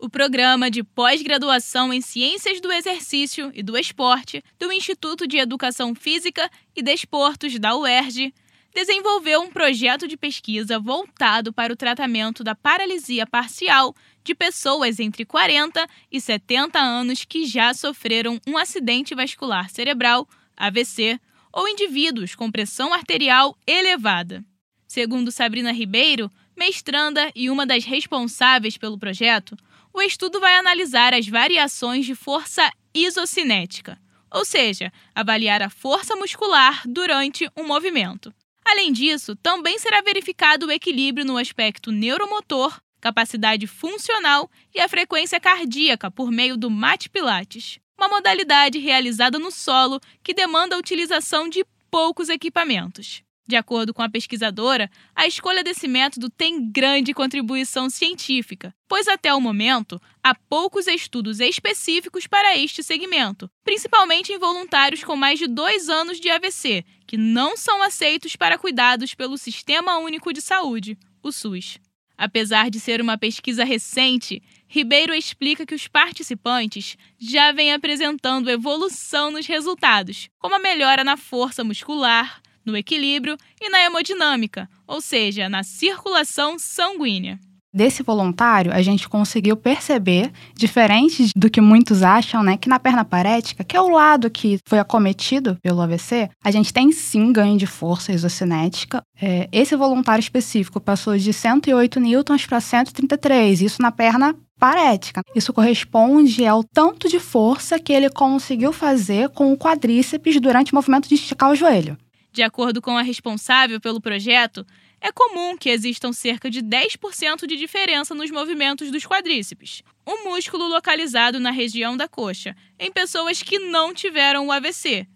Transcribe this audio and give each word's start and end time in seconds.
O 0.00 0.08
programa 0.08 0.70
de 0.70 0.84
pós-graduação 0.84 1.92
em 1.92 2.00
Ciências 2.00 2.60
do 2.60 2.70
Exercício 2.70 3.50
e 3.52 3.64
do 3.64 3.76
Esporte 3.76 4.44
do 4.56 4.72
Instituto 4.72 5.26
de 5.26 5.38
Educação 5.38 5.92
Física 5.92 6.48
e 6.76 6.84
Desportos 6.84 7.58
da 7.58 7.76
UERJ 7.76 8.32
desenvolveu 8.72 9.40
um 9.40 9.50
projeto 9.50 10.06
de 10.06 10.16
pesquisa 10.16 10.78
voltado 10.78 11.52
para 11.52 11.72
o 11.72 11.76
tratamento 11.76 12.44
da 12.44 12.54
paralisia 12.54 13.26
parcial 13.26 13.92
de 14.22 14.36
pessoas 14.36 15.00
entre 15.00 15.24
40 15.24 15.84
e 16.12 16.20
70 16.20 16.78
anos 16.78 17.24
que 17.24 17.44
já 17.44 17.74
sofreram 17.74 18.40
um 18.46 18.56
acidente 18.56 19.16
vascular 19.16 19.68
cerebral, 19.68 20.28
AVC, 20.56 21.18
ou 21.52 21.68
indivíduos 21.68 22.36
com 22.36 22.52
pressão 22.52 22.94
arterial 22.94 23.58
elevada. 23.66 24.44
Segundo 24.86 25.32
Sabrina 25.32 25.72
Ribeiro, 25.72 26.30
mestranda 26.56 27.32
e 27.34 27.50
uma 27.50 27.66
das 27.66 27.84
responsáveis 27.84 28.76
pelo 28.78 28.98
projeto, 28.98 29.56
o 29.98 30.02
estudo 30.02 30.38
vai 30.38 30.54
analisar 30.54 31.12
as 31.12 31.26
variações 31.26 32.06
de 32.06 32.14
força 32.14 32.70
isocinética, 32.94 33.98
ou 34.32 34.44
seja, 34.44 34.92
avaliar 35.12 35.60
a 35.60 35.68
força 35.68 36.14
muscular 36.14 36.82
durante 36.86 37.50
um 37.56 37.66
movimento. 37.66 38.32
Além 38.64 38.92
disso, 38.92 39.34
também 39.36 39.78
será 39.78 40.00
verificado 40.00 40.66
o 40.66 40.70
equilíbrio 40.70 41.26
no 41.26 41.36
aspecto 41.36 41.90
neuromotor, 41.90 42.80
capacidade 43.00 43.66
funcional 43.66 44.48
e 44.72 44.80
a 44.80 44.88
frequência 44.88 45.40
cardíaca 45.40 46.10
por 46.10 46.30
meio 46.30 46.56
do 46.56 46.70
MAT 46.70 47.08
Pilates, 47.08 47.80
uma 47.98 48.08
modalidade 48.08 48.78
realizada 48.78 49.38
no 49.38 49.50
solo 49.50 50.00
que 50.22 50.32
demanda 50.32 50.76
a 50.76 50.78
utilização 50.78 51.48
de 51.48 51.64
poucos 51.90 52.28
equipamentos. 52.28 53.22
De 53.48 53.56
acordo 53.56 53.94
com 53.94 54.02
a 54.02 54.10
pesquisadora, 54.10 54.90
a 55.16 55.26
escolha 55.26 55.64
desse 55.64 55.88
método 55.88 56.28
tem 56.28 56.70
grande 56.70 57.14
contribuição 57.14 57.88
científica, 57.88 58.74
pois 58.86 59.08
até 59.08 59.32
o 59.32 59.40
momento 59.40 59.98
há 60.22 60.34
poucos 60.34 60.86
estudos 60.86 61.40
específicos 61.40 62.26
para 62.26 62.58
este 62.58 62.82
segmento, 62.82 63.50
principalmente 63.64 64.34
em 64.34 64.38
voluntários 64.38 65.02
com 65.02 65.16
mais 65.16 65.38
de 65.38 65.46
dois 65.46 65.88
anos 65.88 66.20
de 66.20 66.28
AVC, 66.28 66.84
que 67.06 67.16
não 67.16 67.56
são 67.56 67.82
aceitos 67.82 68.36
para 68.36 68.58
cuidados 68.58 69.14
pelo 69.14 69.38
Sistema 69.38 69.96
Único 69.96 70.30
de 70.30 70.42
Saúde, 70.42 70.98
o 71.22 71.32
SUS. 71.32 71.78
Apesar 72.18 72.68
de 72.68 72.78
ser 72.78 73.00
uma 73.00 73.16
pesquisa 73.16 73.64
recente, 73.64 74.42
Ribeiro 74.66 75.14
explica 75.14 75.64
que 75.64 75.74
os 75.74 75.88
participantes 75.88 76.98
já 77.18 77.50
vêm 77.50 77.72
apresentando 77.72 78.50
evolução 78.50 79.30
nos 79.30 79.46
resultados, 79.46 80.28
como 80.38 80.56
a 80.56 80.58
melhora 80.58 81.02
na 81.02 81.16
força 81.16 81.64
muscular, 81.64 82.42
no 82.70 82.76
equilíbrio 82.78 83.36
e 83.60 83.68
na 83.68 83.80
hemodinâmica, 83.80 84.68
ou 84.86 85.00
seja, 85.00 85.48
na 85.48 85.62
circulação 85.62 86.58
sanguínea. 86.58 87.38
Desse 87.72 88.02
voluntário, 88.02 88.72
a 88.72 88.80
gente 88.80 89.08
conseguiu 89.08 89.54
perceber, 89.54 90.32
diferente 90.54 91.30
do 91.36 91.50
que 91.50 91.60
muitos 91.60 92.02
acham, 92.02 92.42
né, 92.42 92.56
que 92.56 92.68
na 92.68 92.78
perna 92.78 93.04
parética, 93.04 93.62
que 93.62 93.76
é 93.76 93.80
o 93.80 93.90
lado 93.90 94.30
que 94.30 94.58
foi 94.66 94.78
acometido 94.78 95.56
pelo 95.62 95.82
AVC, 95.82 96.30
a 96.42 96.50
gente 96.50 96.72
tem 96.72 96.90
sim 96.90 97.30
ganho 97.30 97.58
de 97.58 97.66
força 97.66 98.10
isocinética. 98.10 99.02
É, 99.20 99.48
esse 99.52 99.76
voluntário 99.76 100.22
específico 100.22 100.80
passou 100.80 101.16
de 101.18 101.30
108 101.30 102.00
newtons 102.00 102.46
para 102.46 102.58
133, 102.58 103.60
isso 103.60 103.82
na 103.82 103.92
perna 103.92 104.34
parética. 104.58 105.20
Isso 105.34 105.52
corresponde 105.52 106.46
ao 106.46 106.64
tanto 106.64 107.08
de 107.08 107.20
força 107.20 107.78
que 107.78 107.92
ele 107.92 108.10
conseguiu 108.10 108.72
fazer 108.72 109.28
com 109.28 109.52
o 109.52 109.58
quadríceps 109.58 110.40
durante 110.40 110.72
o 110.72 110.74
movimento 110.74 111.08
de 111.08 111.14
esticar 111.14 111.50
o 111.50 111.54
joelho. 111.54 111.96
De 112.38 112.42
acordo 112.44 112.80
com 112.80 112.96
a 112.96 113.02
responsável 113.02 113.80
pelo 113.80 114.00
projeto, 114.00 114.64
é 115.00 115.10
comum 115.10 115.58
que 115.58 115.70
existam 115.70 116.12
cerca 116.12 116.48
de 116.48 116.62
10% 116.62 117.48
de 117.48 117.56
diferença 117.56 118.14
nos 118.14 118.30
movimentos 118.30 118.92
dos 118.92 119.04
quadríceps, 119.04 119.82
um 120.06 120.22
músculo 120.22 120.68
localizado 120.68 121.40
na 121.40 121.50
região 121.50 121.96
da 121.96 122.06
coxa, 122.06 122.54
em 122.78 122.92
pessoas 122.92 123.42
que 123.42 123.58
não 123.58 123.92
tiveram 123.92 124.46
o 124.46 124.52
AVC. 124.52 125.08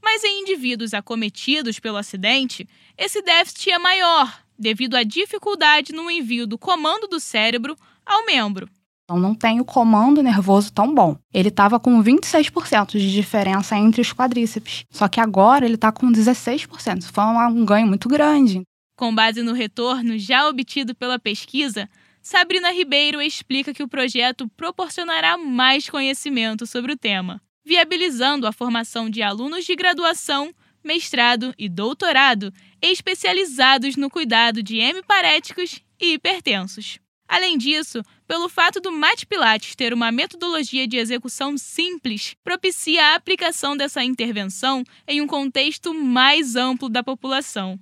Mas 0.00 0.22
em 0.22 0.42
indivíduos 0.42 0.94
acometidos 0.94 1.80
pelo 1.80 1.96
acidente, 1.96 2.64
esse 2.96 3.20
déficit 3.22 3.72
é 3.72 3.78
maior, 3.80 4.40
devido 4.56 4.94
à 4.94 5.02
dificuldade 5.02 5.92
no 5.92 6.08
envio 6.08 6.46
do 6.46 6.56
comando 6.56 7.08
do 7.08 7.18
cérebro 7.18 7.76
ao 8.06 8.24
membro. 8.24 8.70
Então 9.08 9.18
não 9.18 9.34
tem 9.34 9.58
o 9.58 9.64
comando 9.64 10.22
nervoso 10.22 10.70
tão 10.70 10.94
bom. 10.94 11.16
Ele 11.32 11.48
estava 11.48 11.80
com 11.80 12.02
26% 12.04 12.98
de 12.98 13.10
diferença 13.10 13.74
entre 13.74 14.02
os 14.02 14.12
quadríceps. 14.12 14.84
Só 14.90 15.08
que 15.08 15.18
agora 15.18 15.64
ele 15.64 15.76
está 15.76 15.90
com 15.90 16.12
16%. 16.12 16.98
Isso 16.98 17.10
foi 17.10 17.24
um 17.24 17.64
ganho 17.64 17.86
muito 17.86 18.06
grande. 18.06 18.60
Com 18.98 19.14
base 19.14 19.42
no 19.42 19.54
retorno 19.54 20.18
já 20.18 20.46
obtido 20.46 20.94
pela 20.94 21.18
pesquisa, 21.18 21.88
Sabrina 22.20 22.70
Ribeiro 22.70 23.22
explica 23.22 23.72
que 23.72 23.82
o 23.82 23.88
projeto 23.88 24.46
proporcionará 24.54 25.38
mais 25.38 25.88
conhecimento 25.88 26.66
sobre 26.66 26.92
o 26.92 26.96
tema, 26.96 27.40
viabilizando 27.64 28.46
a 28.46 28.52
formação 28.52 29.08
de 29.08 29.22
alunos 29.22 29.64
de 29.64 29.74
graduação, 29.74 30.52
mestrado 30.84 31.54
e 31.56 31.66
doutorado 31.66 32.52
especializados 32.82 33.96
no 33.96 34.10
cuidado 34.10 34.62
de 34.62 34.76
hemiparéticos 34.76 35.80
e 35.98 36.12
hipertensos. 36.12 37.00
Além 37.28 37.58
disso, 37.58 38.02
pelo 38.26 38.48
fato 38.48 38.80
do 38.80 38.90
Mat 38.90 39.26
Pilates 39.26 39.76
ter 39.76 39.92
uma 39.92 40.10
metodologia 40.10 40.88
de 40.88 40.96
execução 40.96 41.58
simples, 41.58 42.34
propicia 42.42 43.04
a 43.04 43.14
aplicação 43.14 43.76
dessa 43.76 44.02
intervenção 44.02 44.82
em 45.06 45.20
um 45.20 45.26
contexto 45.26 45.92
mais 45.92 46.56
amplo 46.56 46.88
da 46.88 47.02
população. 47.02 47.78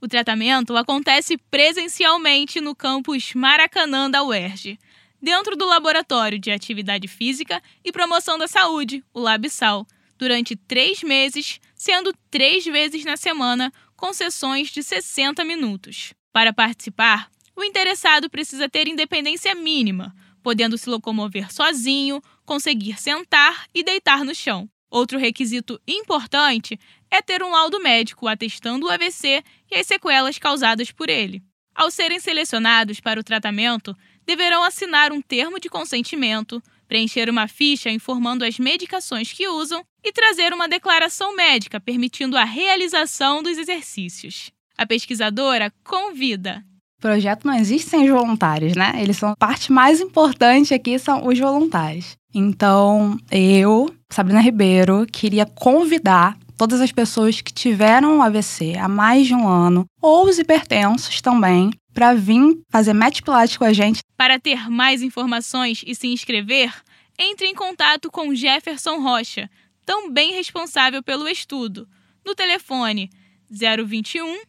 O 0.00 0.08
tratamento 0.08 0.74
acontece 0.76 1.36
presencialmente 1.50 2.58
no 2.60 2.74
campus 2.74 3.34
Maracanã 3.34 4.10
da 4.10 4.22
UERJ, 4.22 4.78
dentro 5.20 5.56
do 5.56 5.66
Laboratório 5.66 6.38
de 6.38 6.50
Atividade 6.50 7.06
Física 7.06 7.62
e 7.84 7.92
Promoção 7.92 8.38
da 8.38 8.48
Saúde, 8.48 9.04
o 9.12 9.20
LabSal, 9.20 9.86
durante 10.16 10.56
três 10.56 11.02
meses, 11.02 11.60
sendo 11.74 12.14
três 12.30 12.64
vezes 12.64 13.04
na 13.04 13.16
semana, 13.16 13.70
com 13.94 14.12
sessões 14.14 14.70
de 14.70 14.82
60 14.82 15.44
minutos. 15.44 16.14
Para 16.32 16.52
participar, 16.52 17.30
o 17.56 17.64
interessado 17.64 18.28
precisa 18.28 18.68
ter 18.68 18.86
independência 18.86 19.54
mínima, 19.54 20.14
podendo 20.42 20.76
se 20.76 20.88
locomover 20.88 21.52
sozinho, 21.52 22.22
conseguir 22.44 23.00
sentar 23.00 23.66
e 23.74 23.82
deitar 23.82 24.24
no 24.24 24.34
chão. 24.34 24.68
Outro 24.90 25.18
requisito 25.18 25.80
importante 25.88 26.78
é 27.10 27.20
ter 27.20 27.42
um 27.42 27.50
laudo 27.50 27.80
médico 27.80 28.28
atestando 28.28 28.86
o 28.86 28.90
AVC 28.90 29.42
e 29.70 29.74
as 29.74 29.86
sequelas 29.86 30.38
causadas 30.38 30.92
por 30.92 31.08
ele. 31.08 31.42
Ao 31.74 31.90
serem 31.90 32.20
selecionados 32.20 33.00
para 33.00 33.18
o 33.18 33.24
tratamento, 33.24 33.96
deverão 34.24 34.62
assinar 34.62 35.12
um 35.12 35.20
termo 35.20 35.58
de 35.58 35.68
consentimento, 35.68 36.62
preencher 36.86 37.28
uma 37.28 37.48
ficha 37.48 37.90
informando 37.90 38.44
as 38.44 38.58
medicações 38.58 39.32
que 39.32 39.48
usam 39.48 39.84
e 40.04 40.12
trazer 40.12 40.52
uma 40.52 40.68
declaração 40.68 41.34
médica 41.34 41.80
permitindo 41.80 42.36
a 42.36 42.44
realização 42.44 43.42
dos 43.42 43.58
exercícios. 43.58 44.50
A 44.78 44.86
pesquisadora 44.86 45.72
convida 45.82 46.64
projeto 47.00 47.44
não 47.44 47.54
existe 47.54 47.88
sem 47.90 48.04
os 48.04 48.10
voluntários, 48.10 48.74
né? 48.74 48.94
Eles 48.98 49.16
são 49.16 49.30
a 49.30 49.36
parte 49.36 49.72
mais 49.72 50.00
importante 50.00 50.74
aqui 50.74 50.98
são 50.98 51.26
os 51.26 51.38
voluntários. 51.38 52.16
Então, 52.34 53.18
eu, 53.30 53.94
Sabrina 54.10 54.40
Ribeiro, 54.40 55.06
queria 55.10 55.46
convidar 55.46 56.36
todas 56.56 56.80
as 56.80 56.92
pessoas 56.92 57.40
que 57.40 57.52
tiveram 57.52 58.22
AVC 58.22 58.76
há 58.76 58.88
mais 58.88 59.26
de 59.26 59.34
um 59.34 59.46
ano, 59.46 59.84
ou 60.00 60.26
os 60.26 60.38
hipertensos 60.38 61.20
também, 61.20 61.70
para 61.92 62.14
vir 62.14 62.58
fazer 62.70 62.92
match 62.92 63.22
pilates 63.22 63.56
com 63.56 63.64
a 63.64 63.72
gente. 63.72 64.00
Para 64.16 64.38
ter 64.38 64.68
mais 64.70 65.02
informações 65.02 65.82
e 65.86 65.94
se 65.94 66.08
inscrever, 66.08 66.72
entre 67.18 67.46
em 67.46 67.54
contato 67.54 68.10
com 68.10 68.34
Jefferson 68.34 69.00
Rocha, 69.00 69.48
também 69.84 70.32
responsável 70.32 71.02
pelo 71.02 71.28
estudo, 71.28 71.88
no 72.24 72.34
telefone 72.34 73.10
021 73.50 74.40